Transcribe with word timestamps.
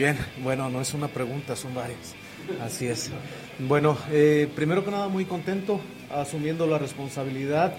Bien, 0.00 0.16
bueno, 0.42 0.70
no 0.70 0.80
es 0.80 0.94
una 0.94 1.08
pregunta, 1.08 1.54
son 1.54 1.74
varias. 1.74 2.14
Así 2.62 2.86
es. 2.86 3.10
Bueno, 3.58 3.98
eh, 4.10 4.48
primero 4.56 4.82
que 4.82 4.90
nada, 4.90 5.08
muy 5.08 5.26
contento, 5.26 5.78
asumiendo 6.10 6.66
la 6.66 6.78
responsabilidad. 6.78 7.74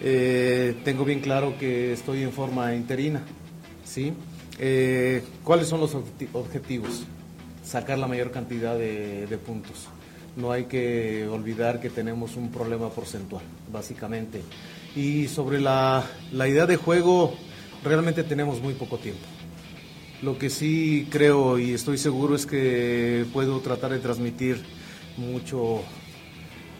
Eh, 0.00 0.74
tengo 0.86 1.04
bien 1.04 1.20
claro 1.20 1.58
que 1.60 1.92
estoy 1.92 2.22
en 2.22 2.32
forma 2.32 2.74
interina. 2.74 3.20
¿sí? 3.84 4.14
Eh, 4.58 5.22
¿Cuáles 5.44 5.68
son 5.68 5.80
los 5.80 5.94
obje- 5.94 6.28
objetivos? 6.32 7.02
Sacar 7.62 7.98
la 7.98 8.06
mayor 8.06 8.30
cantidad 8.30 8.74
de, 8.78 9.26
de 9.26 9.36
puntos. 9.36 9.86
No 10.34 10.52
hay 10.52 10.64
que 10.64 11.26
olvidar 11.28 11.78
que 11.78 11.90
tenemos 11.90 12.36
un 12.36 12.50
problema 12.50 12.88
porcentual, 12.88 13.42
básicamente. 13.70 14.40
Y 14.96 15.28
sobre 15.28 15.60
la, 15.60 16.06
la 16.32 16.48
idea 16.48 16.64
de 16.64 16.76
juego, 16.76 17.34
realmente 17.84 18.24
tenemos 18.24 18.62
muy 18.62 18.72
poco 18.72 18.96
tiempo. 18.96 19.26
Lo 20.22 20.38
que 20.38 20.48
sí 20.48 21.06
creo 21.10 21.58
y 21.58 21.72
estoy 21.72 21.98
seguro 21.98 22.36
es 22.36 22.46
que 22.46 23.26
puedo 23.32 23.60
tratar 23.60 23.90
de 23.90 23.98
transmitir 23.98 24.62
mucho, 25.18 25.82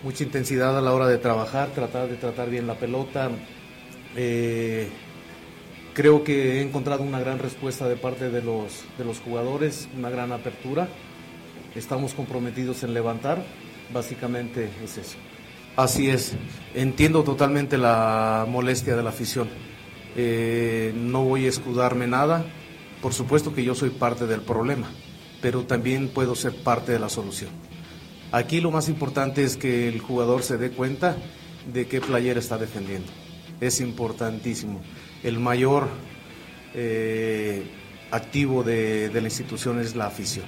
mucha 0.02 0.24
intensidad 0.24 0.76
a 0.76 0.80
la 0.80 0.92
hora 0.94 1.06
de 1.06 1.19
trabajar, 1.19 1.69
tratar 1.74 2.08
de 2.08 2.16
tratar 2.16 2.48
bien 2.48 2.66
la 2.66 2.74
pelota. 2.74 3.30
Eh, 4.16 4.88
creo 5.92 6.24
que 6.24 6.58
he 6.58 6.62
encontrado 6.62 7.02
una 7.02 7.20
gran 7.20 7.38
respuesta 7.38 7.86
de 7.86 7.97
parte 7.97 8.30
de 8.30 8.42
los, 8.42 8.84
de 8.97 9.04
los 9.04 9.20
jugadores, 9.20 9.86
una 9.97 10.08
gran 10.08 10.32
apertura. 10.32 10.88
Estamos 11.74 12.14
comprometidos 12.14 12.82
en 12.84 12.94
levantar, 12.94 13.44
básicamente 13.92 14.70
es 14.82 14.97
eso. 14.97 15.16
Así 15.76 16.08
es, 16.08 16.32
entiendo 16.74 17.22
totalmente 17.22 17.76
la 17.76 18.47
molestia 18.48 18.97
de 18.97 19.03
la 19.03 19.10
afición. 19.10 19.48
Eh, 20.16 20.94
no 20.97 21.24
voy 21.24 21.44
a 21.44 21.50
escudarme 21.50 22.06
nada. 22.06 22.47
Por 23.06 23.15
supuesto 23.15 23.55
que 23.55 23.62
yo 23.62 23.77
soy 23.77 23.91
parte 23.91 24.27
del 24.27 24.41
problema, 24.41 24.89
pero 25.41 25.62
también 25.62 26.09
puedo 26.09 26.34
ser 26.34 26.53
parte 26.65 26.91
de 26.91 26.99
la 26.99 27.09
solución. 27.09 27.50
Aquí 28.33 28.61
lo 28.61 28.72
más 28.72 28.89
importante 28.89 29.44
es 29.44 29.56
que 29.56 29.87
el 29.87 30.00
jugador 30.00 30.43
se 30.43 30.56
dé 30.56 30.72
cuenta 30.72 31.16
de 31.72 31.87
qué 31.87 32.00
playera 32.00 32.41
está 32.41 32.59
defendiendo. 32.59 33.06
Es 33.61 33.81
importantísimo. 33.81 34.81
El 35.22 35.39
mayor 35.39 35.87
eh, 36.75 37.71
activo 38.11 38.65
de, 38.65 39.09
de 39.09 39.21
la 39.21 39.28
institución 39.28 39.78
es 39.78 39.95
la 39.95 40.06
afición. 40.06 40.47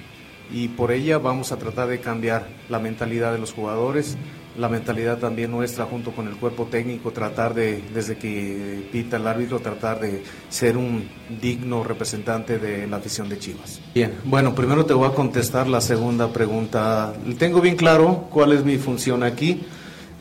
Y 0.51 0.67
por 0.67 0.91
ella 0.91 1.17
vamos 1.17 1.53
a 1.53 1.57
tratar 1.59 1.87
de 1.87 2.01
cambiar 2.01 2.49
la 2.67 2.79
mentalidad 2.79 3.31
de 3.31 3.39
los 3.39 3.53
jugadores, 3.53 4.17
la 4.57 4.67
mentalidad 4.67 5.17
también 5.19 5.51
nuestra 5.51 5.85
junto 5.85 6.11
con 6.11 6.27
el 6.27 6.35
cuerpo 6.35 6.65
técnico, 6.65 7.11
tratar 7.11 7.53
de, 7.53 7.81
desde 7.93 8.17
que 8.17 8.87
pita 8.91 9.17
el 9.17 9.27
árbitro, 9.27 9.59
tratar 9.59 9.99
de 9.99 10.23
ser 10.49 10.75
un 10.77 11.07
digno 11.41 11.83
representante 11.83 12.59
de 12.59 12.87
la 12.87 12.97
afición 12.97 13.29
de 13.29 13.39
Chivas. 13.39 13.79
Bien, 13.93 14.13
bueno, 14.25 14.55
primero 14.55 14.85
te 14.85 14.93
voy 14.93 15.07
a 15.07 15.13
contestar 15.13 15.67
la 15.67 15.81
segunda 15.81 16.33
pregunta. 16.33 17.13
Tengo 17.37 17.61
bien 17.61 17.75
claro 17.75 18.27
cuál 18.29 18.53
es 18.53 18.63
mi 18.65 18.77
función 18.77 19.23
aquí 19.23 19.61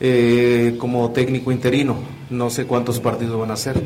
eh, 0.00 0.76
como 0.78 1.10
técnico 1.10 1.50
interino. 1.50 1.96
No 2.30 2.50
sé 2.50 2.66
cuántos 2.66 3.00
partidos 3.00 3.40
van 3.40 3.50
a 3.50 3.56
ser. 3.56 3.82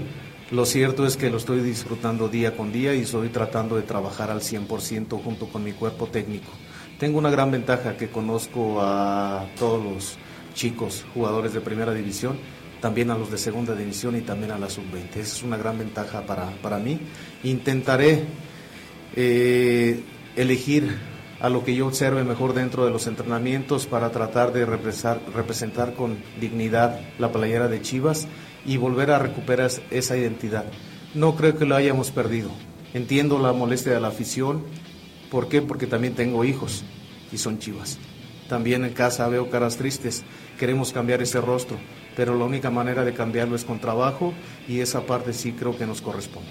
Lo 0.51 0.67
cierto 0.67 1.07
es 1.07 1.17
que 1.17 1.31
lo 1.31 1.39
estoy 1.39 1.61
disfrutando 1.61 2.29
día 2.29 2.55
con 2.55 2.73
día 2.73 2.95
y 2.95 3.01
estoy 3.01 3.31
tratando 3.31 3.77
de 3.77 3.83
trabajar 3.83 4.31
al 4.31 4.41
100% 4.41 5.23
junto 5.23 5.47
con 5.47 5.65
mi 5.65 5.73
cuerpo 5.73 6.09
técnico. 6.09 6.51
Tengo 6.99 7.19
una 7.19 7.31
gran 7.31 7.51
ventaja 7.51 7.97
que 7.97 8.09
conozco 8.09 8.83
a 8.83 9.47
todos 9.59 9.83
los 9.83 10.19
chicos, 10.55 11.05
jugadores 11.15 11.53
de 11.53 11.61
primera 11.61 11.93
división, 11.93 12.39
también 12.81 13.11
a 13.11 13.19
los 13.19 13.31
de 13.31 13.39
segunda 13.39 13.75
división 13.75 14.17
y 14.17 14.23
también 14.23 14.51
a 14.51 14.59
la 14.59 14.69
sub-20. 14.69 15.11
Esa 15.11 15.21
es 15.21 15.43
una 15.43 15.57
gran 15.57 15.79
ventaja 15.79 16.23
para, 16.27 16.51
para 16.63 16.79
mí. 16.79 16.99
Intentaré 17.45 18.25
eh, 19.15 20.03
elegir 20.37 20.97
a 21.41 21.49
lo 21.49 21.65
que 21.65 21.75
yo 21.75 21.87
observe 21.87 22.23
mejor 22.25 22.55
dentro 22.55 22.85
de 22.85 22.93
los 22.93 23.07
entrenamientos 23.07 23.87
para 23.87 24.11
tratar 24.11 24.53
de 24.53 24.65
representar 24.65 25.95
con 25.95 26.19
dignidad 26.41 27.01
la 27.19 27.33
playera 27.33 27.69
de 27.69 27.83
Chivas 27.83 28.29
y 28.65 28.77
volver 28.77 29.11
a 29.11 29.19
recuperar 29.19 29.71
esa 29.91 30.17
identidad. 30.17 30.65
No 31.15 31.35
creo 31.35 31.59
que 31.59 31.65
lo 31.65 31.75
hayamos 31.75 32.11
perdido. 32.11 32.51
Entiendo 32.95 33.39
la 33.39 33.53
molestia 33.53 33.93
de 33.93 34.01
la 34.01 34.09
afición. 34.09 34.63
¿Por 35.31 35.49
qué? 35.49 35.63
Porque 35.63 35.87
también 35.87 36.15
tengo 36.15 36.45
hijos 36.45 36.85
y 37.33 37.39
son 37.39 37.59
Chivas. 37.59 37.99
También 38.49 38.85
en 38.85 38.93
casa 38.93 39.29
veo 39.29 39.51
caras 39.51 39.77
tristes. 39.77 40.23
Queremos 40.59 40.93
cambiar 40.93 41.23
ese 41.23 41.41
rostro, 41.41 41.77
pero 42.17 42.37
la 42.37 42.45
única 42.45 42.71
manera 42.71 43.05
de 43.05 43.15
cambiarlo 43.15 43.57
es 43.57 43.65
con 43.65 43.81
trabajo 43.81 44.33
y 44.69 44.81
esa 44.81 45.07
parte 45.07 45.33
sí 45.33 45.53
creo 45.53 45.77
que 45.77 45.87
nos 45.87 46.01
corresponde. 46.01 46.51